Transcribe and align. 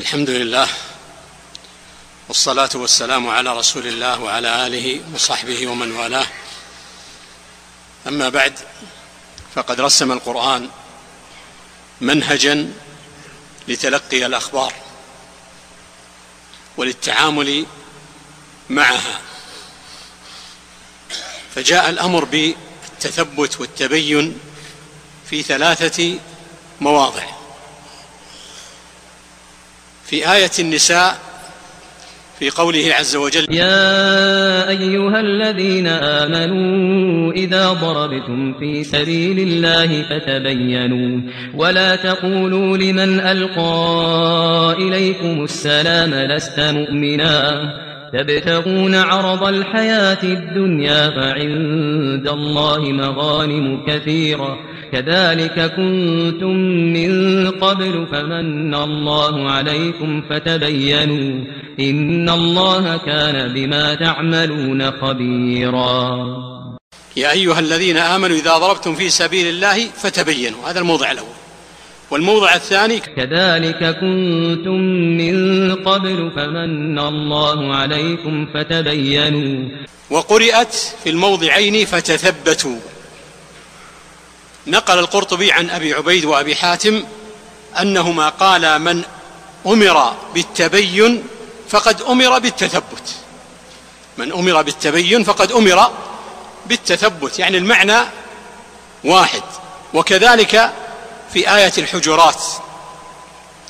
الحمد 0.00 0.30
لله 0.30 0.68
والصلاة 2.28 2.70
والسلام 2.74 3.28
على 3.28 3.56
رسول 3.56 3.86
الله 3.86 4.20
وعلى 4.20 4.66
آله 4.66 5.00
وصحبه 5.14 5.66
ومن 5.66 5.92
والاه. 5.92 6.26
أما 8.06 8.28
بعد 8.28 8.58
فقد 9.54 9.80
رسم 9.80 10.12
القرآن 10.12 10.70
منهجا 12.00 12.72
لتلقي 13.68 14.26
الأخبار 14.26 14.74
وللتعامل 16.76 17.66
معها. 18.70 19.20
فجاء 21.54 21.90
الأمر 21.90 22.24
بالتثبت 22.24 23.60
والتبين 23.60 24.40
في 25.30 25.42
ثلاثة 25.42 26.18
مواضع. 26.80 27.39
في 30.10 30.32
آية 30.32 30.50
النساء 30.58 31.18
في 32.38 32.50
قوله 32.50 32.94
عز 32.98 33.16
وجل 33.16 33.46
يا 33.54 34.68
أيها 34.68 35.20
الذين 35.20 35.86
آمنوا 35.86 37.32
إذا 37.32 37.72
ضربتم 37.72 38.54
في 38.58 38.84
سبيل 38.84 39.38
الله 39.38 40.02
فتبينوا 40.02 41.20
ولا 41.54 41.96
تقولوا 41.96 42.76
لمن 42.76 43.20
ألقى 43.20 44.76
إليكم 44.78 45.44
السلام 45.44 46.14
لست 46.14 46.60
مؤمنا 46.60 47.62
تبتغون 48.12 48.94
عرض 48.94 49.44
الحياة 49.44 50.22
الدنيا 50.22 51.10
فعند 51.10 52.28
الله 52.28 52.80
مغانم 52.80 53.86
كثيرة 53.86 54.58
كذلك 54.92 55.72
كنتم 55.76 56.56
من 56.96 57.50
قبل 57.50 58.06
فمن 58.12 58.74
الله 58.74 59.50
عليكم 59.50 60.22
فتبينوا 60.30 61.44
إن 61.80 62.28
الله 62.30 62.96
كان 62.96 63.54
بما 63.54 63.94
تعملون 63.94 64.90
خبيرا. 64.90 66.26
يا 67.16 67.32
أيها 67.32 67.58
الذين 67.58 67.96
آمنوا 67.96 68.36
إذا 68.36 68.58
ضربتم 68.58 68.94
في 68.94 69.08
سبيل 69.08 69.46
الله 69.46 69.86
فتبينوا. 69.86 70.70
هذا 70.70 70.80
الموضع 70.80 71.12
الأول. 71.12 71.28
والموضع 72.10 72.54
الثاني 72.54 73.00
كذلك 73.00 73.96
كنتم 74.00 74.80
من 75.20 75.74
قبل 75.74 76.30
فمن 76.36 76.98
الله 76.98 77.74
عليكم 77.74 78.46
فتبينوا. 78.54 79.68
وقرئت 80.10 80.74
في 81.04 81.10
الموضعين 81.10 81.86
فتثبتوا. 81.86 82.76
نقل 84.66 84.98
القرطبي 84.98 85.52
عن 85.52 85.70
أبي 85.70 85.94
عبيد 85.94 86.24
وأبي 86.24 86.56
حاتم 86.56 87.04
أنهما 87.80 88.28
قال 88.28 88.78
من 88.78 89.02
أمر 89.66 90.14
بالتبين 90.34 91.24
فقد 91.68 92.02
أمر 92.02 92.38
بالتثبت. 92.38 93.14
من 94.18 94.32
أمر 94.32 94.62
بالتبين 94.62 95.24
فقد 95.24 95.52
أمر 95.52 95.90
بالتثبت 96.66 97.38
يعني 97.38 97.58
المعنى 97.58 97.98
واحد. 99.04 99.42
وكذلك 99.94 100.72
في 101.32 101.54
آية 101.56 101.72
الحجرات 101.78 102.42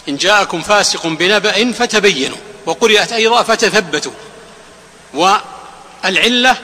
إن 0.09 0.17
جاءكم 0.17 0.63
فاسق 0.63 1.07
بنبأ 1.07 1.73
فتبينوا 1.73 2.39
وقرئت 2.67 3.13
أيضا 3.13 3.43
فتثبتوا. 3.43 4.13
والعلة 5.15 6.57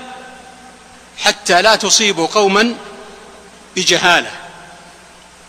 حتى 1.19 1.63
لا 1.63 1.77
تصيبوا 1.77 2.27
قوما 2.27 2.75
بجهالة. 3.77 4.31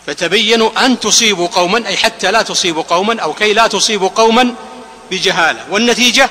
فتبينوا 0.06 0.86
أن 0.86 1.00
تصيبوا 1.00 1.48
قوما 1.48 1.86
أي 1.86 1.96
حتى 1.96 2.30
لا 2.30 2.42
تصيبوا 2.42 2.82
قوما 2.82 3.20
أو 3.20 3.32
كي 3.32 3.52
لا 3.52 3.66
تصيبوا 3.66 4.08
قوما 4.08 4.54
بجهالة. 5.10 5.64
والنتيجة؟ 5.70 6.30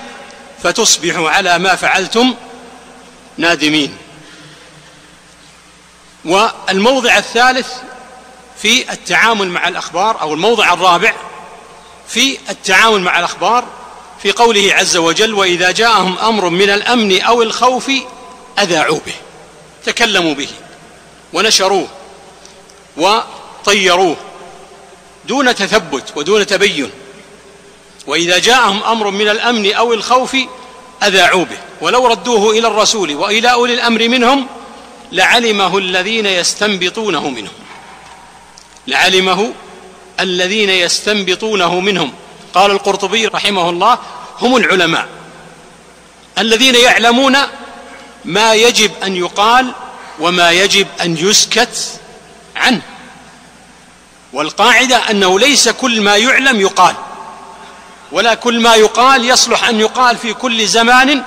فتصبحوا 0.64 1.30
على 1.30 1.60
ما 1.60 1.76
فعلتم 1.76 2.36
نادمين. 3.38 3.98
والموضع 6.26 7.18
الثالث 7.18 7.68
في 8.62 8.92
التعامل 8.92 9.48
مع 9.48 9.68
الأخبار 9.68 10.22
أو 10.22 10.34
الموضع 10.34 10.74
الرابع 10.74 11.14
في 12.08 12.38
التعامل 12.50 13.02
مع 13.02 13.20
الأخبار 13.20 13.66
في 14.24 14.32
قوله 14.32 14.74
عز 14.74 14.98
وجل 14.98 15.34
وإذا 15.34 15.72
جاءهم 15.72 16.18
أمر 16.18 16.50
من 16.50 16.70
الأمن 16.70 17.22
أو 17.22 17.42
الخوف 17.42 17.92
أذاعوا 18.60 19.00
به. 19.06 19.14
تكلموا 19.86 20.34
به 20.34 20.50
ونشروه. 21.34 21.88
وطيروه 22.98 24.16
دون 25.26 25.56
تثبت 25.56 26.04
ودون 26.16 26.46
تبين. 26.46 26.92
وإذا 28.08 28.38
جاءهم 28.38 28.84
أمر 28.84 29.10
من 29.10 29.28
الأمن 29.28 29.74
أو 29.74 29.94
الخوف 29.94 30.38
أذاعوا 31.04 31.46
به. 31.46 31.58
ولو 31.82 32.08
ردوه 32.08 32.52
إلى 32.52 32.68
الرسول 32.68 33.16
وإلى 33.16 33.52
أولي 33.52 33.74
الأمر 33.74 34.08
منهم 34.08 34.48
لعلمه 35.12 35.78
الذين 35.78 36.26
يستنبطونه 36.26 37.30
منهم. 37.30 37.54
لعلمه 38.88 39.54
الذين 40.20 40.70
يستنبطونه 40.70 41.80
منهم. 41.80 42.14
قال 42.54 42.72
القرطبي 42.72 43.26
رحمه 43.26 43.70
الله 43.70 44.00
هم 44.42 44.58
العلماء 44.58 45.08
الذين 46.38 46.76
يعلمون 46.76 47.38
ما 48.26 48.54
يجب 48.54 48.92
أن 49.04 49.16
يقال 49.16 49.72
وما 50.20 50.52
يجب 50.52 50.88
أن 51.02 51.18
يسكت 51.18 52.00
عنه. 52.58 52.82
والقاعدة 54.34 54.98
أنه 55.12 55.40
ليس 55.40 55.70
كل 55.70 56.02
ما 56.02 56.18
يعلم 56.18 56.62
يقال. 56.62 56.96
ولا 58.12 58.34
كل 58.34 58.62
ما 58.62 58.76
يقال 58.76 59.26
يصلح 59.26 59.70
أن 59.70 59.80
يقال 59.80 60.18
في 60.18 60.34
كل 60.34 60.68
زمان 60.68 61.24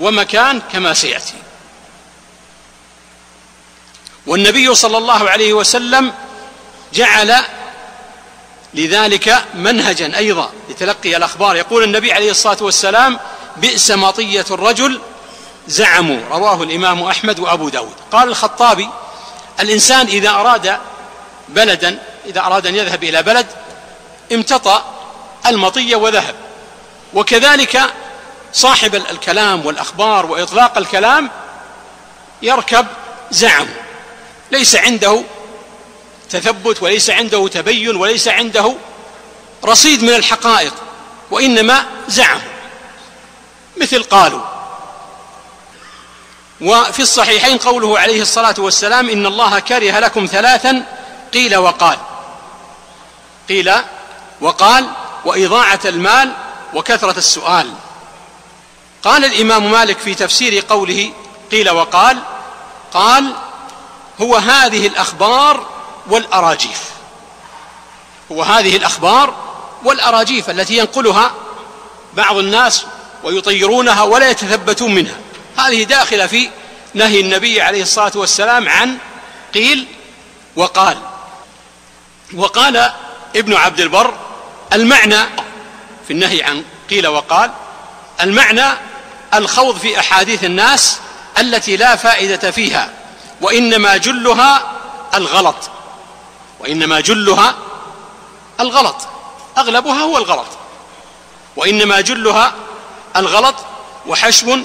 ومكان 0.00 0.62
كما 0.72 0.94
سيأتي. 0.94 1.34
والنبي 4.26 4.74
صلى 4.74 4.98
الله 4.98 5.30
عليه 5.30 5.52
وسلم 5.52 6.12
جعل 6.94 7.36
لذلك 8.74 9.44
منهجا 9.54 10.16
أيضا 10.18 10.50
لتلقي 10.68 11.16
الأخبار. 11.16 11.56
يقول 11.56 11.84
النبي 11.84 12.12
عليه 12.12 12.30
الصلاة 12.30 12.58
والسلام 12.60 13.18
بئس 13.56 13.90
مطية 13.90 14.44
الرجل 14.50 15.00
زعموا. 15.68 16.20
رواه 16.30 16.62
الإمام 16.62 17.02
أحمد 17.02 17.38
وأبو 17.38 17.68
داود. 17.68 17.94
قال 18.12 18.28
الخطابي 18.28 18.88
الإنسان 19.60 20.06
إذا 20.06 20.30
أراد 20.30 20.78
بلدا 21.48 21.98
إذا 22.26 22.40
أراد 22.40 22.66
أن 22.66 22.74
يذهب 22.74 23.04
إلى 23.04 23.22
بلد 23.22 23.46
امتطى 24.32 24.82
المطية 25.46 25.96
وذهب. 25.96 26.34
وكذلك 27.14 27.82
صاحب 28.52 28.94
الكلام 28.94 29.66
والأخبار 29.66 30.26
وإطلاق 30.26 30.78
الكلام 30.78 31.30
يركب 32.42 32.86
زعم. 33.30 33.66
ليس 34.50 34.76
عنده 34.76 35.22
تثبت 36.30 36.82
وليس 36.82 37.10
عنده 37.10 37.48
تبين 37.48 37.96
وليس 37.96 38.28
عنده 38.28 38.74
رصيد 39.64 40.02
من 40.02 40.14
الحقائق 40.14 40.74
وإنما 41.30 41.84
زعم. 42.08 42.40
مثل 43.76 44.02
قالوا 44.02 44.55
وفي 46.60 47.00
الصحيحين 47.02 47.58
قوله 47.58 47.98
عليه 47.98 48.22
الصلاة 48.22 48.54
والسلام 48.58 49.10
إن 49.10 49.26
الله 49.26 49.58
كره 49.58 49.98
لكم 49.98 50.26
ثلاثا 50.26 50.82
قيل 51.34 51.56
وقال. 51.56 51.98
قيل 53.48 53.72
وقال 54.40 54.88
وإضاعة 55.24 55.80
المال 55.84 56.32
وكثرة 56.74 57.18
السؤال. 57.18 57.72
قال 59.02 59.24
الإمام 59.24 59.70
مالك 59.70 59.98
في 59.98 60.14
تفسير 60.14 60.64
قوله 60.68 61.12
قيل 61.50 61.70
وقال 61.70 62.18
قال 62.92 63.32
هو 64.20 64.36
هذه 64.36 64.86
الأخبار 64.86 65.66
والأراجيف. 66.06 66.82
هو 68.32 68.42
هذه 68.42 68.76
الأخبار 68.76 69.34
والأراجيف 69.84 70.50
التي 70.50 70.78
ينقلها 70.78 71.30
بعض 72.14 72.36
الناس 72.36 72.86
ويطيرونها 73.24 74.02
ولا 74.02 74.30
يتثبتون 74.30 74.94
منها. 74.94 75.25
هذه 75.58 75.84
داخلة 75.84 76.26
في 76.26 76.50
نهي 76.94 77.20
النبي 77.20 77.60
عليه 77.60 77.82
الصلاة 77.82 78.12
والسلام 78.14 78.68
عن 78.68 78.98
قيل 79.54 79.86
وقال. 80.56 80.98
وقال 82.34 82.92
ابن 83.36 83.54
عبد 83.54 83.80
البر 83.80 84.14
المعنى 84.72 85.22
في 86.06 86.12
النهي 86.12 86.42
عن 86.42 86.64
قيل 86.90 87.06
وقال 87.06 87.50
المعنى 88.20 88.64
الخوض 89.34 89.78
في 89.78 90.00
أحاديث 90.00 90.44
الناس 90.44 90.98
التي 91.38 91.76
لا 91.76 91.96
فائدة 91.96 92.50
فيها 92.50 92.92
وإنما 93.40 93.96
جلها 93.96 94.72
الغلط. 95.14 95.70
وإنما 96.60 97.00
جلها 97.00 97.54
الغلط. 98.60 98.96
أغلبها 99.58 100.02
هو 100.02 100.18
الغلط. 100.18 100.46
وإنما 101.56 102.00
جلها 102.00 102.54
الغلط 103.16 103.54
وحشو 104.06 104.58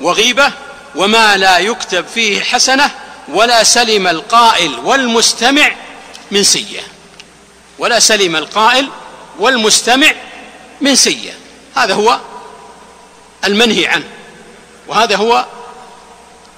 وغيبة 0.00 0.52
وما 0.94 1.36
لا 1.36 1.58
يكتب 1.58 2.06
فيه 2.14 2.40
حسنة 2.40 2.90
ولا 3.28 3.64
سلم 3.64 4.06
القائل 4.06 4.78
والمستمع 4.84 5.72
من 6.30 6.44
سيئة. 6.44 6.82
ولا 7.78 8.00
سلم 8.00 8.36
القائل 8.36 8.88
والمستمع 9.38 10.12
من 10.80 10.96
سيئة. 10.96 11.34
هذا 11.76 11.94
هو 11.94 12.20
المنهي 13.44 13.86
عنه. 13.86 14.04
وهذا 14.88 15.16
هو 15.16 15.46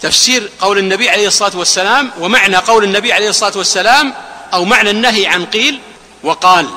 تفسير 0.00 0.50
قول 0.60 0.78
النبي 0.78 1.10
عليه 1.10 1.26
الصلاة 1.26 1.56
والسلام 1.56 2.10
ومعنى 2.20 2.56
قول 2.56 2.84
النبي 2.84 3.12
عليه 3.12 3.28
الصلاة 3.28 3.52
والسلام 3.56 4.14
أو 4.54 4.64
معنى 4.64 4.90
النهي 4.90 5.26
عن 5.26 5.46
قيل 5.46 5.80
وقال. 6.22 6.68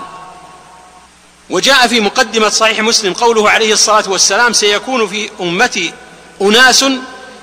وجاء 1.50 1.88
في 1.88 2.00
مقدمة 2.00 2.50
صحيح 2.50 2.80
مسلم 2.80 3.14
قوله 3.14 3.50
عليه 3.50 3.74
الصلاة 3.74 4.10
والسلام 4.10 4.54
سيكون 4.54 5.08
في 5.08 5.30
أمتي 5.40 5.94
أناس 6.42 6.86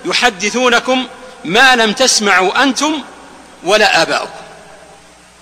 يحدثونكم 0.05 1.07
ما 1.45 1.77
لم 1.77 1.93
تسمعوا 1.93 2.63
أنتم 2.63 3.03
ولا 3.65 4.03
آباؤكم. 4.03 4.43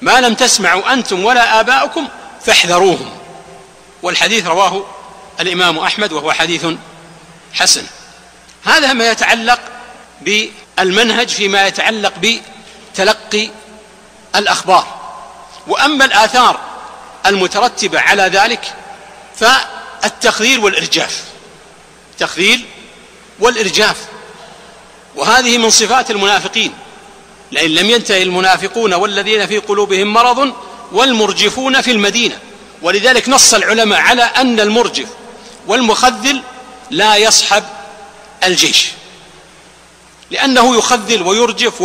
ما 0.02 0.20
لم 0.20 0.35
تسمعوا 0.35 0.93
أنتم 0.93 1.25
ولا 1.25 1.61
آباؤكم 1.61 2.08
فاحذروهم. 2.44 3.11
والحديث 4.02 4.47
رواه 4.47 4.85
الإمام 5.41 5.79
أحمد 5.79 6.12
وهو 6.12 6.32
حديث 6.32 6.67
حسن. 7.55 7.87
هذا 8.64 8.93
ما 8.93 9.11
يتعلق 9.11 9.61
بالمنهج 10.20 11.29
فيما 11.29 11.67
يتعلق 11.67 12.12
بتلقي 12.23 13.50
الأخبار. 14.37 14.87
وأما 15.67 16.05
الآثار 16.05 16.61
المترتبة 17.26 18.00
على 18.00 18.23
ذلك 18.23 18.75
فالتخذيل 19.37 20.58
والإرجاف. 20.58 21.25
تخذيل 22.19 22.67
والإرجاف. 23.40 23.96
وهذه 25.16 25.58
من 25.58 25.70
صفات 25.70 26.10
المنافقين. 26.10 26.75
لئن 27.52 27.70
لم 27.70 27.90
ينتهي 27.90 28.22
المنافقون 28.22 28.94
والذين 28.94 29.46
في 29.46 29.58
قلوبهم 29.58 30.12
مرض 30.12 30.52
والمرجفون 30.92 31.81
في 31.81 31.90
المدينة. 31.90 32.38
ولذلك 32.82 33.28
نص 33.28 33.54
العلماء 33.54 34.00
على 34.00 34.22
أن 34.22 34.60
المرجف 34.60 35.06
والمخذل 35.66 36.42
لا 36.90 37.16
يصحب 37.16 37.64
الجيش. 38.44 38.88
لأنه 40.31 40.76
يخذل 40.76 41.22
ويرجف 41.22 41.82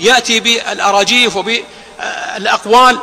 ويأتي 0.00 0.40
بالأراجيف 0.40 1.36
وبالأقوال. 1.36 2.98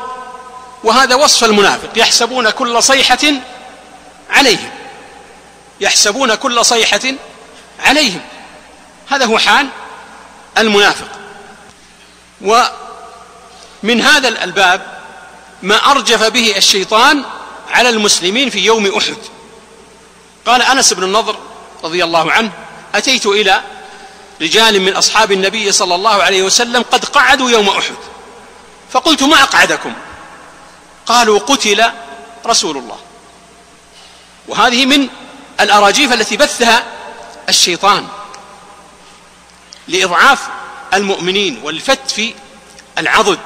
وهذا 0.83 1.15
وصف 1.15 1.43
المنافق. 1.43 1.89
يحسبون 1.95 2.49
كل 2.49 2.83
صيحة 2.83 3.19
عليهم. 4.29 4.69
يحسبون 5.81 6.35
كل 6.35 6.65
صيحة 6.65 6.99
عليهم. 7.81 8.21
هذا 9.09 9.25
هو 9.25 9.37
حال 9.37 9.67
المنافق. 10.57 11.07
ومن 12.41 14.01
هذا 14.01 14.27
الباب 14.27 15.01
ما 15.61 15.91
أرجف 15.91 16.23
به 16.23 16.57
الشيطان 16.57 17.23
على 17.71 17.89
المسلمين 17.89 18.49
في 18.49 18.59
يوم 18.59 18.97
أحد. 18.97 19.17
قال 20.45 20.61
أنس 20.61 20.93
بن 20.93 21.03
النضر 21.03 21.35
رضي 21.83 22.03
الله 22.03 22.31
عنه 22.31 22.51
أتيت 22.95 23.25
إلى 23.25 23.61
رجال 24.41 24.81
من 24.81 24.95
أصحاب 24.95 25.31
النبي 25.31 25.71
صلى 25.71 25.95
الله 25.95 26.23
عليه 26.23 26.43
وسلم 26.43 26.85
قد 26.91 27.05
قعدوا 27.05 27.51
يوم 27.51 27.69
أحد. 27.69 27.95
فقلت 28.91 29.23
ما 29.23 29.43
أقعدكم؟ 29.43 29.93
قالوا 31.05 31.39
قتل 31.39 31.83
رسول 32.45 32.77
الله. 32.77 32.97
وهذه 34.47 34.85
من 34.85 35.07
الأراجيف 35.59 36.13
التي 36.13 36.37
بثها 36.37 36.83
الشيطان 37.49 38.07
لإضعاف 39.87 40.39
المؤمنين 40.93 41.59
والفت 41.63 42.11
في 42.11 42.33
العضد 42.97 43.39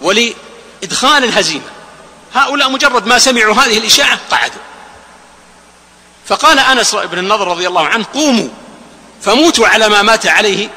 ولإدخال 0.00 1.24
الهزيمة. 1.24 1.70
هؤلاء 2.34 2.70
مجرد 2.70 3.06
ما 3.06 3.18
سمعوا 3.18 3.54
هذه 3.54 3.78
الإشاعة 3.78 4.18
قعدوا. 4.30 4.60
فقال 6.26 6.58
أنس 6.58 6.94
بن 6.94 7.18
النضر 7.18 7.48
رضي 7.48 7.68
الله 7.68 7.86
عنه 7.86 8.04
قوموا 8.14 8.48
فموتوا 9.22 9.68
على 9.68 9.88
ما 9.88 10.02
مات 10.02 10.26
عليه 10.26 10.68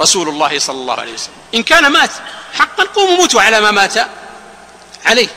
رسول 0.00 0.28
الله 0.28 0.58
صلى 0.58 0.76
الله 0.76 0.94
عليه 0.94 1.12
وسلم. 1.12 1.34
إن 1.54 1.62
كان 1.62 1.92
مات 1.92 2.10
حقا 2.54 2.84
قوموا 2.84 3.16
موتوا 3.16 3.42
على 3.42 3.60
ما 3.60 3.70
مات 3.70 3.94
عليه. 5.04 5.28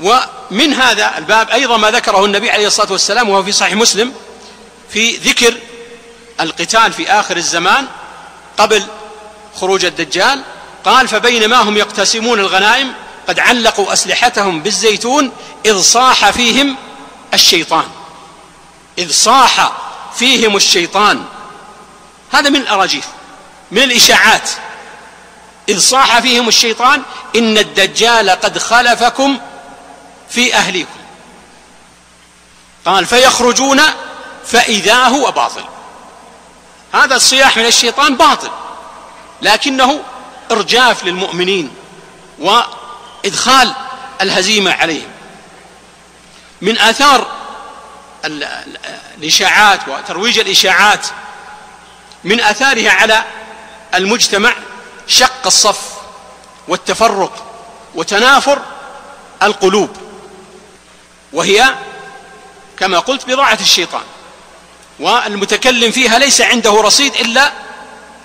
ومن 0.00 0.74
هذا 0.74 1.18
الباب 1.18 1.50
أيضا 1.50 1.76
ما 1.76 1.90
ذكره 1.90 2.24
النبي 2.24 2.50
عليه 2.50 2.66
الصلاة 2.66 2.92
والسلام 2.92 3.28
وهو 3.28 3.42
في 3.42 3.52
صحيح 3.52 3.74
مسلم 3.74 4.12
في 4.90 5.16
ذكر 5.16 5.54
القتال 6.40 6.92
في 6.92 7.10
آخر 7.10 7.36
الزمان 7.36 7.86
قبل 8.58 8.82
خروج 9.60 9.84
الدجال. 9.84 10.42
قال 10.84 11.08
فبينما 11.08 11.56
هم 11.56 11.76
يقتسمون 11.76 12.40
الغنائم 12.40 12.92
قد 13.28 13.38
علقوا 13.38 13.92
أسلحتهم 13.92 14.62
بالزيتون 14.62 15.32
إذ 15.66 15.80
صاح 15.80 16.30
فيهم 16.30 16.76
الشيطان. 17.34 17.84
إذ 18.98 19.12
صاح 19.12 19.72
فيهم 20.14 20.56
الشيطان. 20.56 21.24
هذا 22.32 22.50
من 22.50 22.56
الأراجيف 22.56 23.04
من 23.70 23.82
الإشاعات. 23.82 24.50
إذ 25.68 25.78
صاح 25.78 26.20
فيهم 26.20 26.48
الشيطان 26.48 27.02
إن 27.36 27.58
الدجال 27.58 28.30
قد 28.30 28.58
خلفكم 28.58 29.38
في 30.34 30.54
أهليكم. 30.54 31.00
قال 32.84 33.06
فيخرجون 33.06 33.80
فإذا 34.46 35.04
هو 35.04 35.30
باطل. 35.30 35.64
هذا 36.94 37.16
الصياح 37.16 37.56
من 37.56 37.66
الشيطان 37.66 38.16
باطل 38.16 38.50
لكنه 39.42 40.00
إرجاف 40.50 41.04
للمؤمنين 41.04 41.74
وإدخال 42.38 43.74
الهزيمة 44.20 44.72
عليهم. 44.72 45.08
من 46.60 46.78
آثار 46.78 47.26
الإشاعات 49.18 49.88
وترويج 49.88 50.38
الإشاعات 50.38 51.06
من 52.24 52.40
آثارها 52.40 52.90
على 52.90 53.24
المجتمع 53.94 54.52
شق 55.06 55.46
الصف 55.46 55.92
والتفرق 56.68 57.44
وتنافر 57.94 58.62
القلوب. 59.42 60.01
وهي 61.32 61.74
كما 62.78 62.98
قلت 62.98 63.26
بضاعة 63.26 63.58
الشيطان 63.60 64.02
والمتكلم 65.00 65.90
فيها 65.92 66.18
ليس 66.18 66.40
عنده 66.40 66.70
رصيد 66.70 67.14
إلا 67.14 67.52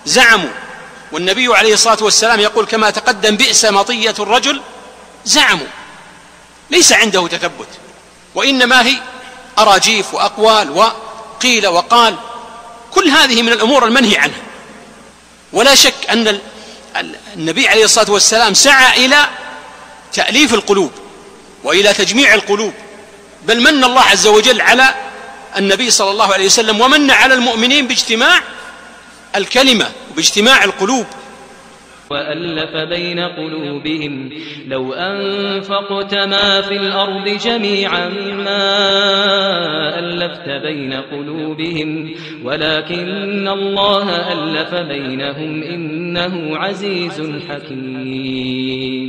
زعموا. 0.06 0.50
والنبي 1.12 1.56
عليه 1.56 1.74
الصلاة 1.74 1.98
والسلام 2.01 2.39
يقول 2.39 2.65
كما 2.65 2.89
تقدم 2.89 3.38
بئس 3.38 3.65
مطية 3.65 4.15
الرجل 4.19 4.62
زعموا 5.25 5.68
ليس 6.69 6.92
عنده 6.92 7.27
تثبت 7.27 7.68
وإنما 8.36 8.86
هي 8.86 8.98
أراجيف 9.57 10.14
وأقوال 10.14 10.71
وقيل 10.71 11.68
وقال 11.68 12.16
كل 12.92 13.09
هذه 13.09 13.42
من 13.42 13.54
الأمور 13.54 13.85
المنهي 13.85 14.18
عنها. 14.18 14.42
ولا 15.54 15.76
شك 15.76 16.09
أن 16.09 16.40
النبي 17.35 17.68
عليه 17.68 17.83
الصلاة 17.85 18.11
والسلام 18.11 18.54
سعى 18.54 19.06
إلى 19.06 19.30
تأليف 20.14 20.54
القلوب 20.54 20.92
وإلى 21.64 21.94
تجميع 21.94 22.33
القلوب. 22.33 22.73
بل 23.47 23.59
من 23.61 23.83
الله 23.83 24.01
عز 24.01 24.27
وجل 24.27 24.61
على 24.61 24.83
النبي 25.57 25.89
صلى 25.89 26.11
الله 26.11 26.33
عليه 26.33 26.45
وسلم 26.45 26.81
ومن 26.81 27.11
على 27.11 27.33
المؤمنين 27.33 27.87
باجتماع 27.87 28.39
الكلمة 29.35 29.85
باجتماع 30.16 30.63
القلوب. 30.63 31.06
وألف 32.09 32.75
بين 32.89 33.19
قلوبهم 33.19 34.30
لو 34.68 34.94
أنفقت 34.94 36.13
ما 36.13 36.61
في 36.61 36.75
الأرض 36.75 37.27
جميعا 37.30 38.09
ما 38.47 38.59
ألفت 39.99 40.49
بين 40.49 40.94
قلوبهم 40.94 42.16
ولكن 42.44 43.47
الله 43.47 44.33
ألف 44.33 44.75
بينهم 44.75 45.63
إنه 45.63 46.57
عزيز 46.57 47.21
حكيم. 47.49 49.07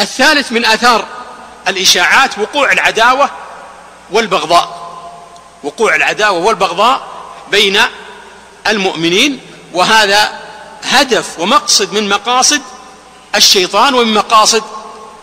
الثالث 0.00 0.52
من 0.52 0.64
آثار 0.64 1.23
الإشاعات 1.68 2.38
وقوع 2.38 2.72
العداوة 2.72 3.30
والبغضاء. 4.10 4.84
وقوع 5.62 5.94
العداوة 5.94 6.38
والبغضاء 6.38 7.08
بين 7.50 7.80
المؤمنين 8.66 9.40
وهذا 9.72 10.40
هدف 10.82 11.38
ومقصد 11.40 11.92
من 11.92 12.08
مقاصد 12.08 12.62
الشيطان 13.34 13.94
ومن 13.94 14.14
مقاصد 14.14 14.62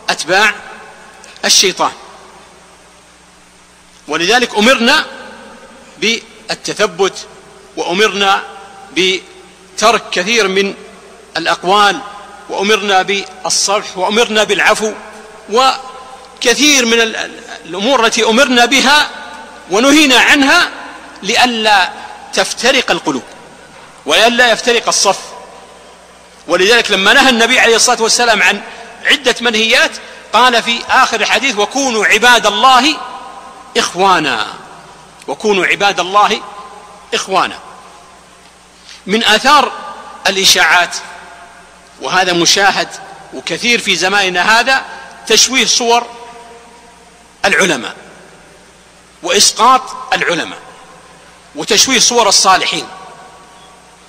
أتباع 0.09 0.53
الشيطان. 1.45 1.91
ولذلك 4.07 4.55
أمرنا 4.57 5.05
بالتثبت 5.97 7.27
وأمرنا 7.77 8.43
بترك 8.97 10.09
كثير 10.11 10.47
من 10.47 10.73
الأقوال 11.37 11.99
وأمرنا 12.49 13.01
بالصلح 13.01 13.97
وأمرنا 13.97 14.43
بالعفو 14.43 14.91
وكثير 16.41 16.85
من 16.85 17.01
الأمور 17.65 18.05
التي 18.05 18.25
أمرنا 18.25 18.65
بها 18.65 19.09
ونهينا 19.71 20.19
عنها 20.19 20.69
لئلا 21.23 21.89
تفترق 22.33 22.91
القلوب 22.91 23.23
ولئلا 24.05 24.51
يفترق 24.51 24.87
الصف 24.87 25.19
ولذلك 26.47 26.91
لما 26.91 27.13
نهى 27.13 27.29
النبي 27.29 27.59
عليه 27.59 27.75
الصلاة 27.75 28.01
والسلام 28.01 28.43
عن 28.43 28.61
عدة 29.05 29.35
منهيات 29.41 29.91
قال 30.33 30.63
في 30.63 30.79
آخر 30.89 31.21
الحديث 31.21 31.57
وكونوا 31.57 32.05
عباد 32.05 32.45
الله 32.45 32.97
إخوانا. 33.77 34.47
وكونوا 35.27 35.65
عباد 35.65 35.99
الله 35.99 36.41
إخوانا. 37.13 37.59
من 39.07 39.23
آثار 39.23 39.71
الإشاعات 40.27 40.95
وهذا 42.01 42.33
مشاهد 42.33 42.87
وكثير 43.33 43.79
في 43.79 43.95
زماننا 43.95 44.59
هذا 44.59 44.81
تشويه 45.27 45.65
صور 45.65 46.20
العلماء 47.45 47.95
وإسقاط 49.23 50.13
العلماء 50.13 50.59
وتشويه 51.55 51.99
صور 51.99 52.29
الصالحين. 52.29 52.87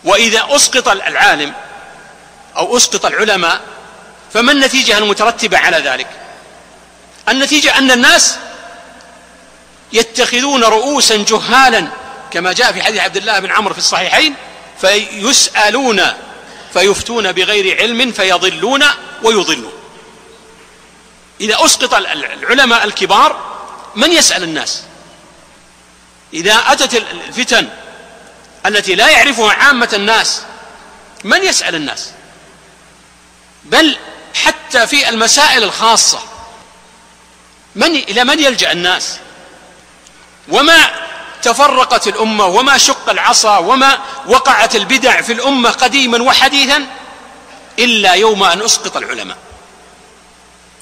وإذا 0.05 0.47
أسقط 0.51 0.89
العالم 0.89 1.55
أو 2.57 2.77
أسقط 2.77 3.07
العلماء 3.07 3.61
فما 4.33 4.53
النتيجة 4.53 4.99
المترتبة 4.99 5.59
على 5.59 5.77
ذلك؟ 5.77 6.07
النتيجة 7.29 7.79
أن 7.79 7.91
الناس 7.91 8.37
يتخذون 9.93 10.65
رؤوسا 10.65 11.17
جهالا 11.17 11.89
كما 12.31 12.53
جاء 12.53 12.73
في 12.73 12.83
حديث 12.83 13.01
عبد 13.01 13.17
الله 13.17 13.39
بن 13.39 13.51
عمرو 13.51 13.73
في 13.75 13.79
الصحيحين 13.79 14.35
فيسألون 14.81 16.03
فيفتون 16.73 17.33
بغير 17.33 17.81
علم 17.81 18.13
فيضلون 18.13 18.85
ويضلون. 19.23 19.73
إذا 21.43 21.65
أسقط 21.65 21.95
العلماء 21.95 22.85
الكبار 22.85 23.53
من 23.95 24.13
يسأل 24.13 24.43
الناس؟ 24.43 24.83
إذا 26.35 26.55
أتت 26.55 26.95
الفتن 26.95 27.69
التي 28.67 28.95
لا 28.95 29.09
يعرفها 29.09 29.53
عامة 29.53 29.89
الناس 29.93 30.43
من 31.25 31.45
يسأل 31.45 31.75
الناس؟ 31.75 32.11
بل 33.65 33.97
حتى 34.35 34.87
في 34.87 35.09
المسائل 35.09 35.63
الخاصة 35.63 36.21
من 37.75 37.97
إلى 37.97 38.25
من 38.25 38.41
يلجأ 38.41 38.73
الناس؟ 38.73 39.19
وما 40.49 40.91
تفرقت 41.43 42.07
الأمة 42.09 42.47
وما 42.47 42.79
شق 42.79 43.11
العصا 43.11 43.59
وما 43.59 43.99
وقعت 44.27 44.77
البدع 44.77 45.21
في 45.21 45.33
الأمة 45.33 45.71
قديما 45.71 46.23
وحديثا 46.23 46.87
إلا 47.79 48.13
يوم 48.13 48.45
أن 48.45 48.63
أسقط 48.63 48.97
العلماء. 48.97 49.37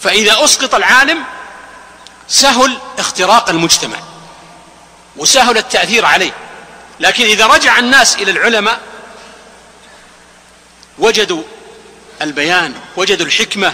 فإذا 0.01 0.45
أسقط 0.45 0.75
العالم 0.75 1.25
سهل 2.29 2.79
اختراق 2.99 3.49
المجتمع 3.49 3.99
وسهل 5.17 5.59
التأثير 5.59 6.05
عليه. 6.05 6.33
لكن 7.01 7.25
إذا 7.25 7.47
رجع 7.47 7.79
الناس 7.79 8.15
إلى 8.15 8.31
العلماء 8.31 8.81
وجدوا 10.99 11.43
البيان 12.23 12.75
وجدوا 12.97 13.27
الحكمة 13.27 13.73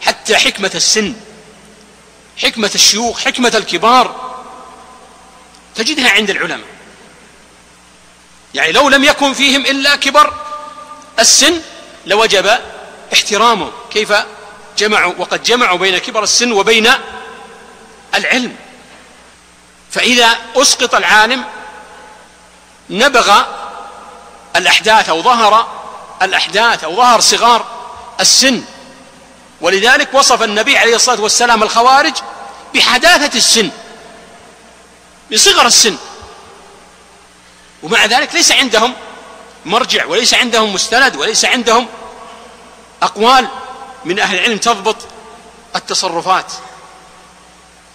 حتى 0.00 0.36
حكمة 0.36 0.70
السن 0.74 1.14
حكمة 2.42 2.70
الشيوخ 2.74 3.20
حكمة 3.20 3.52
الكبار 3.54 4.34
تجدها 5.74 6.10
عند 6.10 6.30
العلماء. 6.30 6.68
يعني 8.54 8.72
لو 8.72 8.88
لم 8.88 9.04
يكن 9.04 9.34
فيهم 9.34 9.66
إلا 9.66 9.96
كبر 9.96 10.34
السن 11.18 11.60
لوجب 12.06 12.58
احترامه. 13.12 13.72
كيف؟ 13.90 14.12
جمعوا 14.78 15.14
وقد 15.18 15.42
جمعوا 15.42 15.78
بين 15.78 15.98
كبر 15.98 16.22
السن 16.22 16.52
وبين 16.52 16.90
العلم. 18.14 18.56
فإذا 19.90 20.38
أسقط 20.56 20.94
العالم 20.94 21.44
نبغ 22.90 23.42
الأحداث 24.56 25.08
أو 25.08 25.22
ظهر 25.22 25.68
الأحداث 26.22 26.84
أو 26.84 26.96
ظهر 26.96 27.20
صغار 27.20 27.66
السن. 28.20 28.62
ولذلك 29.60 30.14
وصف 30.14 30.42
النبي 30.42 30.78
عليه 30.78 30.96
الصلاة 30.96 31.20
والسلام 31.20 31.62
الخوارج 31.62 32.14
بحداثة 32.74 33.38
السن 33.38 33.70
بصغر 35.32 35.66
السن. 35.66 35.96
ومع 37.82 38.06
ذلك 38.06 38.34
ليس 38.34 38.52
عندهم 38.52 38.94
مرجع 39.64 40.06
وليس 40.06 40.34
عندهم 40.34 40.74
مستند 40.74 41.16
وليس 41.16 41.44
عندهم 41.44 41.88
أقوال. 43.02 43.48
من 44.04 44.18
أهل 44.18 44.38
العلم 44.38 44.58
تضبط 44.58 44.96
التصرفات. 45.76 46.52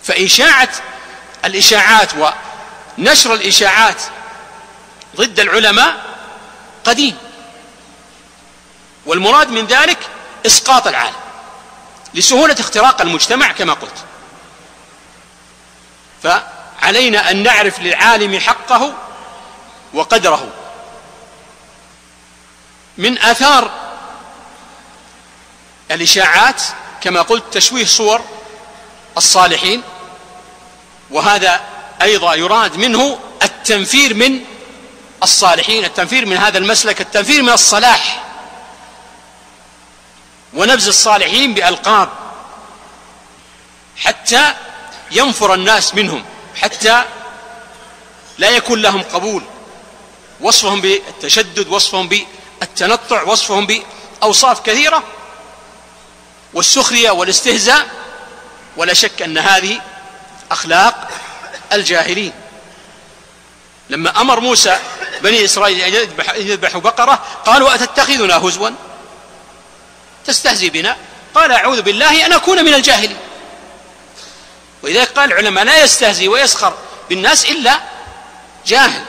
فإشاعة 0.04 0.70
الإشاعات 1.46 2.10
ونشر 2.98 3.34
الإشاعات 3.34 4.02
ضد 5.16 5.40
العلماء 5.40 6.06
قديم. 6.86 7.18
والمراد 9.06 9.50
من 9.50 9.66
ذلك 9.66 9.98
إسقاط 10.46 10.88
العالم 10.88 11.16
لسهولة 12.14 12.56
اختراق 12.60 13.02
المجتمع 13.02 13.52
كما 13.52 13.74
قلت. 13.74 14.06
فعلينا 16.24 17.32
أن 17.32 17.44
نعرف 17.44 17.80
للعالم 17.80 18.40
حقه 18.40 18.94
وقدره. 19.94 20.48
من 22.98 23.18
آثار 23.18 23.87
الإشاعات 25.92 26.62
كما 27.02 27.22
قلت 27.22 27.54
تشويه 27.54 27.86
صور 27.86 28.22
الصالحين 29.18 29.84
وهذا 31.10 31.62
أيضا 32.02 32.36
يراد 32.36 32.78
منه 32.78 33.20
التنفير 33.44 34.14
من 34.14 34.40
الصالحين 35.24 35.86
التنفير 35.86 36.26
من 36.26 36.38
هذا 36.38 36.58
المسلك 36.58 37.02
التنفير 37.02 37.42
من 37.42 37.50
الصلاح. 37.50 38.24
ونبذ 40.54 40.88
الصالحين 40.88 41.54
بألقاب 41.54 42.10
حتى 43.98 44.54
ينفر 45.12 45.54
الناس 45.54 45.96
منهم 45.96 46.26
حتى 46.56 47.04
لا 48.38 48.50
يكون 48.50 48.82
لهم 48.82 49.04
قبول. 49.04 49.44
وصفهم 50.42 50.82
بالتشدد 50.82 51.68
وصفهم 51.68 52.08
بالتنطع 52.08 53.24
وصفهم 53.24 53.68
بأوصاف 53.68 54.62
كثيرة 54.62 55.04
والسخرية 56.54 57.10
والاستهزاء 57.12 57.88
ولا 58.78 58.94
شك 58.94 59.22
أن 59.22 59.38
هذه 59.38 59.82
أخلاق 60.52 61.10
الجاهلين. 61.74 62.34
لما 63.90 64.22
أمر 64.22 64.40
موسى 64.40 64.80
بني 65.22 65.46
إسرائيل 65.46 65.82
أن 65.82 66.10
يذبحوا 66.36 66.82
بقرة 66.82 67.24
قالوا 67.46 67.76
أتتخذنا 67.76 68.38
هزوا؟ 68.38 68.70
تستهزي 70.26 70.70
بنا؟ 70.70 70.98
قال 71.36 71.52
أعوذ 71.52 71.82
بالله 71.82 72.26
أن 72.26 72.34
أكون 72.34 72.66
من 72.66 72.74
الجاهلين. 72.74 73.18
ولذلك 74.84 75.10
قال 75.10 75.32
العلماء 75.32 75.64
لا 75.64 75.84
يستهزي 75.84 76.28
ويسخر 76.28 76.78
بالناس 77.10 77.46
إلا 77.46 77.80
جاهل. 78.66 79.06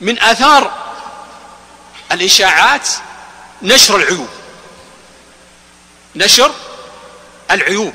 من 0.00 0.20
آثار 0.20 0.72
الإشاعات 2.12 2.88
نشر 3.62 3.96
العيوب. 3.96 4.28
نشر 6.16 6.50
العيوب 7.50 7.94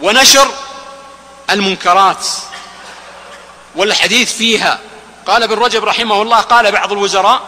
ونشر 0.00 0.50
المنكرات 1.50 2.26
والحديث 3.74 4.32
فيها. 4.32 4.80
قال 5.26 5.42
ابن 5.42 5.54
رجب 5.54 5.84
رحمه 5.84 6.22
الله 6.22 6.40
قال 6.40 6.72
بعض 6.72 6.92
الوزراء 6.92 7.42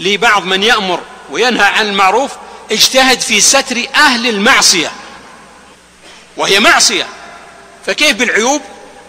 لبعض 0.00 0.44
من 0.44 0.62
يأمر 0.62 1.00
وينهى 1.30 1.66
عن 1.66 1.86
المعروف 1.86 2.30
اجتهد 2.70 3.20
في 3.20 3.40
ستر 3.40 3.86
أهل 3.94 4.26
المعصية 4.26 4.92
وهي 6.36 6.60
معصية. 6.60 7.06
فكيف 7.86 8.16
بالعيوب 8.16 8.62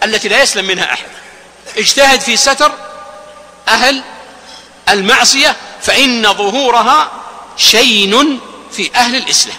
التي 0.03 0.27
لا 0.27 0.41
يسلم 0.41 0.65
منها 0.65 0.93
أحد؟ 0.93 1.05
اجتهد 1.77 2.21
في 2.21 2.37
ستر 2.37 2.71
أهل 3.67 4.03
المعصية 4.89 5.55
فإن 5.81 6.33
ظهورها 6.33 7.11
شين 7.57 8.39
في 8.73 8.95
أهل 8.95 9.15
الإسلام. 9.15 9.57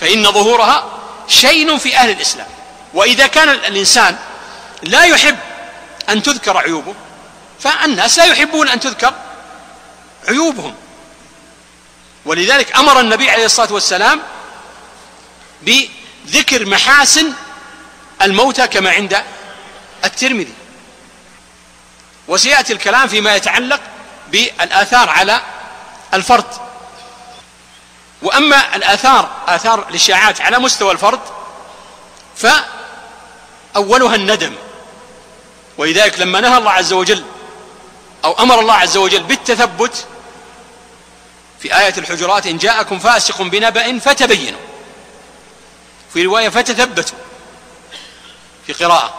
فإن 0.00 0.32
ظهورها 0.32 1.00
شين 1.28 1.78
في 1.78 1.96
أهل 1.96 2.10
الإسلام. 2.10 2.46
وإذا 2.94 3.26
كان 3.26 3.48
الإنسان 3.48 4.16
لا 4.82 5.04
يحب 5.04 5.38
أن 6.08 6.22
تذكر 6.22 6.56
عيوبه 6.56 6.94
فالناس 7.60 8.18
لا 8.18 8.24
يحبون 8.24 8.68
أن 8.68 8.80
تذكر 8.80 9.14
عيوبهم. 10.28 10.74
ولذلك 12.24 12.76
أمر 12.76 13.00
النبي 13.00 13.30
عليه 13.30 13.44
الصلاة 13.44 13.72
والسلام 13.72 14.22
بذكر 15.62 16.66
محاسن 16.66 17.32
الموتى 18.22 18.66
كما 18.66 18.90
عند 18.90 19.22
الترمذي. 20.04 20.54
وسيأتي 22.28 22.72
الكلام 22.72 23.08
فيما 23.08 23.36
يتعلق 23.36 23.80
بالآثار 24.28 25.08
على 25.08 25.40
الفرد. 26.14 26.63
وأما 28.24 28.76
الآثار 28.76 29.30
آثار 29.46 29.88
الإشاعات 29.88 30.40
على 30.40 30.58
مستوى 30.58 30.92
الفرد 30.92 31.20
فأولها 32.36 34.14
الندم. 34.14 34.54
ولذلك 35.78 36.20
لما 36.20 36.40
نهى 36.40 36.58
الله 36.58 36.70
عز 36.70 36.92
وجل 36.92 37.24
أو 38.24 38.32
أمر 38.32 38.60
الله 38.60 38.74
عز 38.74 38.96
وجل 38.96 39.22
بالتثبت 39.22 40.06
في 41.60 41.78
آية 41.78 41.94
الحجرات 41.98 42.46
إن 42.46 42.58
جاءكم 42.58 42.98
فاسق 42.98 43.42
بنبأ 43.42 43.98
فتبينوا. 43.98 44.60
في 46.14 46.22
رواية 46.22 46.48
فتثبتوا 46.48 47.18
في 48.66 48.72
قراءة. 48.72 49.14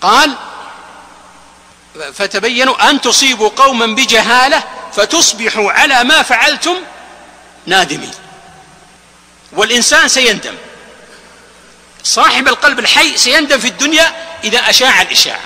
قال 0.00 0.34
فتبينوا 2.14 2.90
أن 2.90 3.00
تصيبوا 3.00 3.48
قوما 3.48 3.86
بجهالة 3.86 4.64
فتصبحوا 4.92 5.72
على 5.72 6.04
ما 6.04 6.22
فعلتم 6.22 6.76
نادمين 7.66 8.14
والإنسان 9.52 10.08
سيندم. 10.08 10.54
صاحب 12.02 12.48
القلب 12.48 12.78
الحي 12.78 13.16
سيندم 13.16 13.58
في 13.58 13.68
الدنيا 13.68 14.12
إذا 14.44 14.58
أشاع 14.58 15.02
الإشاعة. 15.02 15.40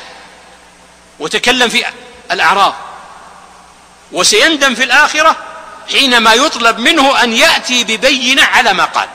وتكلم 1.19 1.69
في 1.69 1.85
الأعراض. 2.33 2.75
وسيندم 4.12 4.75
في 4.75 4.85
الآخرة 4.85 5.37
حينما 5.93 6.35
يطلب 6.35 6.79
منه 6.79 7.23
أن 7.23 7.33
يأتي 7.33 7.85
ببينة 7.85 8.43
على 8.43 8.73
ما 8.73 8.85
قال. 8.85 9.09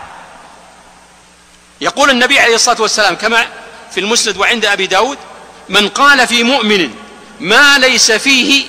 يقول 1.81 2.09
النبي 2.09 2.39
عليه 2.39 2.55
الصلاة 2.55 2.81
والسلام 2.81 3.15
كما 3.15 3.47
في 3.91 3.99
المسند 3.99 4.37
وعند 4.37 4.65
أبي 4.65 4.87
داود 4.87 5.17
من 5.69 5.89
قال 5.89 6.27
في 6.27 6.43
مؤمن 6.43 6.95
ما 7.39 7.77
ليس 7.77 8.11
فيه 8.11 8.67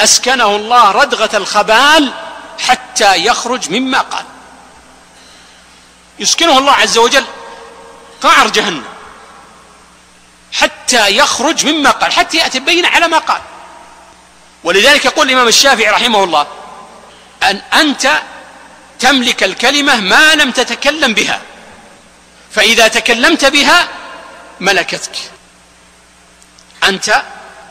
أسكنه 0.00 0.56
الله 0.56 0.90
ردغة 0.90 1.36
الخبال 1.36 2.12
حتى 2.58 3.16
يخرج 3.16 3.70
مما 3.70 4.00
قال. 4.00 4.24
يسكنه 6.18 6.58
الله 6.58 6.72
عز 6.72 6.98
وجل 6.98 7.24
قعر 8.22 8.48
جهنم. 8.48 8.84
حتى 10.52 11.16
يخرج 11.16 11.66
مما 11.66 11.90
قال 11.90 12.12
حتى 12.12 12.36
يأتي 12.36 12.60
بينة 12.60 12.88
على 12.88 13.08
ما 13.08 13.18
قال. 13.18 13.40
ولذلك 14.64 15.04
يقول 15.04 15.26
الإمام 15.26 15.48
الشافعي 15.48 15.90
رحمه 15.90 16.24
الله 16.24 16.46
أن 17.42 17.56
أنت 17.56 18.22
تملك 18.98 19.42
الكلمة 19.42 20.00
ما 20.00 20.34
لم 20.34 20.50
تتكلم 20.50 21.14
بها 21.14 21.42
فإذا 22.52 22.88
تكلمت 22.88 23.44
بها 23.44 23.88
ملكتك. 24.60 25.16
أنت 26.84 27.22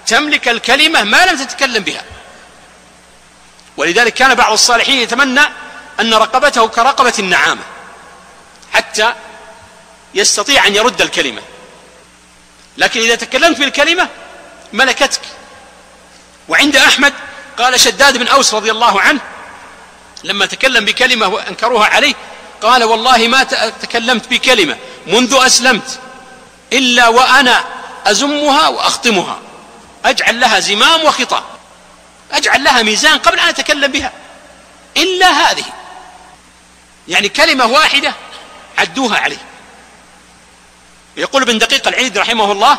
تملك 0.07 0.47
الكلمة 0.47 1.03
ما 1.03 1.25
لم 1.25 1.45
تتكلم 1.45 1.83
بها. 1.83 2.03
ولذلك 3.77 4.13
كان 4.13 4.35
بعض 4.35 4.51
الصالحين 4.51 4.99
يتمنى 4.99 5.41
أن 5.99 6.13
رقبته 6.13 6.67
كرقبة 6.67 7.13
النعامة 7.19 7.61
حتى 8.73 9.13
يستطيع 10.13 10.67
أن 10.67 10.75
يرد 10.75 11.01
الكلمة. 11.01 11.41
لكن 12.77 12.99
إذا 12.99 13.15
تكلمت 13.15 13.59
بالكلمة 13.59 14.07
ملكتك. 14.73 15.21
وعند 16.49 16.75
أحمد 16.75 17.13
قال 17.57 17.79
شداد 17.79 18.17
بن 18.17 18.27
أوس 18.27 18.53
رضي 18.53 18.71
الله 18.71 19.01
عنه 19.01 19.19
لما 20.23 20.45
تكلم 20.45 20.85
بكلمة 20.85 21.27
وأنكروها 21.27 21.87
عليه 21.87 22.13
قال 22.61 22.83
والله 22.83 23.27
ما 23.27 23.43
تكلمت 23.81 24.27
بكلمة 24.27 24.77
منذ 25.07 25.37
أسلمت 25.45 25.99
إلا 26.73 27.07
وأنا 27.07 27.63
أزمها 28.05 28.67
وأخطمها. 28.67 29.39
أجعل 30.05 30.39
لها 30.39 30.59
زمام 30.59 31.03
وخطام. 31.03 31.43
أجعل 32.31 32.63
لها 32.63 32.83
ميزان 32.83 33.17
قبل 33.17 33.39
أن 33.39 33.49
أتكلم 33.49 33.91
بها. 33.91 34.11
إلا 34.97 35.29
هذه. 35.29 35.65
يعني 37.07 37.29
كلمة 37.29 37.65
واحدة 37.65 38.13
عدوها 38.77 39.17
عليه. 39.17 39.37
يقول 41.17 41.41
ابن 41.41 41.57
دقيق 41.57 41.87
العيد 41.87 42.17
رحمه 42.17 42.51
الله 42.51 42.77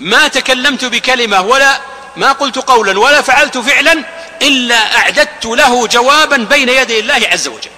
ما 0.00 0.28
تكلمت 0.28 0.84
بكلمة 0.84 1.40
ولا 1.40 1.80
ما 2.16 2.32
قلت 2.32 2.58
قولا 2.58 3.00
ولا 3.00 3.22
فعلت 3.22 3.58
فعلا 3.58 4.04
إلا 4.42 4.96
أعددت 4.96 5.46
له 5.46 5.86
جوابا 5.86 6.36
بين 6.36 6.68
يدي 6.68 7.00
الله 7.00 7.28
عز 7.32 7.48
وجل. 7.48 7.70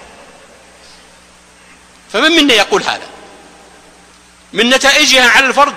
فمن 2.13 2.31
منا 2.31 2.53
يقول 2.53 2.83
هذا؟ 2.83 3.07
من 4.53 4.69
نتائجها 4.69 5.29
على 5.29 5.45
الفرد 5.45 5.75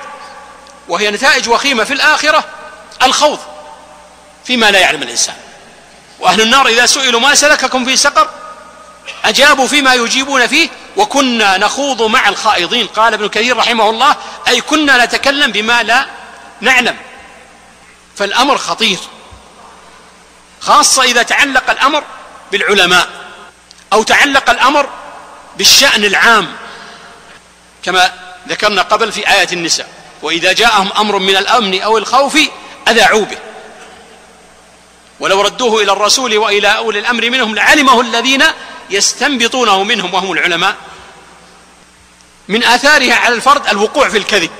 وهي 0.89 1.11
نتائج 1.11 1.49
وخيمة 1.49 1.85
في 1.85 1.93
الآخرة 1.93 2.45
الخوض. 3.03 3.39
فيما 4.45 4.71
لا 4.71 4.79
يعلم 4.79 5.03
الإنسان. 5.03 5.35
وأهل 6.21 6.41
النار 6.41 6.67
إذا 6.67 6.87
سئلوا 6.87 7.21
ما 7.21 7.35
سلككم 7.35 7.85
في 7.85 7.97
سقر 7.97 8.31
أجابوا 9.25 9.67
فيما 9.67 9.95
يجيبون 9.95 10.47
فيه 10.47 10.69
وكنا 10.97 11.59
نخوض 11.59 12.03
مع 12.03 12.29
الخائضين. 12.29 12.87
قال 12.87 13.15
ابن 13.15 13.29
كثير 13.29 13.57
رحمه 13.57 13.91
الله 13.91 14.17
أي 14.49 14.61
كنا 14.61 15.05
نتكلم 15.05 15.53
بما 15.53 15.83
لا 15.83 16.07
نعلم. 16.61 16.97
فالأمر 18.17 18.59
خطير 18.59 18.99
خاصة 20.61 21.03
إذا 21.03 21.23
تعلق 21.23 21.71
الأمر 21.71 22.05
بالعلماء 22.53 23.09
أو 23.93 24.03
تعلق 24.03 24.51
الأمر 24.51 24.89
بالشأن 25.57 26.05
العام. 26.05 26.57
كما 27.83 28.13
ذكرنا 28.49 28.83
قبل 28.83 29.13
في 29.13 29.31
آية 29.33 29.49
النساء 29.53 29.89
وإذا 30.23 30.53
جاءهم 30.53 30.93
أمر 30.93 31.19
من 31.19 31.37
الأمن 31.37 31.83
أو 31.83 31.99
الخوف 31.99 32.39
أذاعوا 32.89 33.25
به. 33.25 33.39
ولو 35.21 35.41
ردوه 35.41 35.83
إلى 35.83 35.93
الرسول 35.93 36.39
وإلى 36.39 36.69
أولي 36.77 36.99
الأمر 36.99 37.31
منهم 37.31 37.55
لعلمه 37.55 38.01
الذين 38.01 38.45
يستنبطونه 38.91 39.83
منهم 39.83 40.15
وهم 40.15 40.33
العلماء 40.33 40.77
من 42.49 42.65
آثارها 42.65 43.15
على 43.15 43.35
الفرد 43.35 43.67
الوقوع 43.67 44.09
في 44.09 44.19
الكذب. 44.19 44.51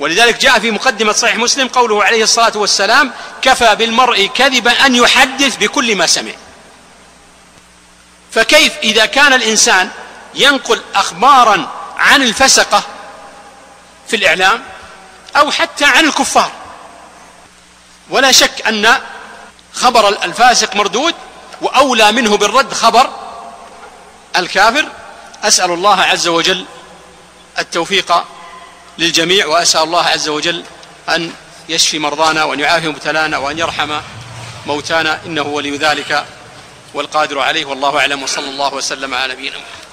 ولذلك 0.00 0.40
جاء 0.40 0.58
في 0.58 0.70
مقدمة 0.70 1.12
صحيح 1.12 1.36
مسلم 1.36 1.68
قوله 1.68 2.04
عليه 2.04 2.22
الصلاة 2.22 2.52
والسلام 2.54 3.12
كفى 3.42 3.74
بالمرء 3.74 4.26
كذبا 4.26 4.86
أن 4.86 4.94
يحدث 4.94 5.56
بكل 5.56 5.96
ما 5.96 6.06
سمع. 6.06 6.32
فكيف 8.32 8.72
إذا 8.82 9.06
كان 9.06 9.32
الإنسان 9.32 9.90
ينقل 10.34 10.82
أخبارا 10.94 11.72
عن 11.96 12.22
الفسقة 12.22 12.82
في 14.08 14.16
الإعلام 14.16 14.64
أو 15.36 15.50
حتى 15.50 15.84
عن 15.84 16.04
الكفار؟ 16.04 16.52
ولا 18.10 18.32
شك 18.32 18.66
أن 18.66 18.98
خبر 19.72 20.08
الفاسق 20.08 20.76
مردود 20.76 21.14
وأولى 21.60 22.12
منه 22.12 22.36
بالرد 22.36 22.72
خبر 22.72 23.10
الكافر. 24.36 24.88
أسأل 25.42 25.70
الله 25.70 26.00
عز 26.00 26.28
وجل 26.28 26.64
التوفيق 27.58 28.24
للجميع 28.98 29.46
وأسأل 29.46 29.82
الله 29.82 30.04
عز 30.04 30.28
وجل 30.28 30.64
أن 31.08 31.32
يشفي 31.68 31.98
مرضانا 31.98 32.44
وأن 32.44 32.60
يعافي 32.60 32.88
مبتلانا 32.88 33.38
وأن 33.38 33.58
يرحم 33.58 34.00
موتانا. 34.66 35.20
إنه 35.26 35.42
ولي 35.42 35.76
ذلك 35.76 36.24
والقادر 36.94 37.40
عليه 37.40 37.64
والله 37.64 37.98
أعلم 37.98 38.22
وصلى 38.22 38.50
الله 38.50 38.74
وسلم 38.74 39.14
على 39.14 39.32
نبينا 39.32 39.56
محمد. 39.56 39.87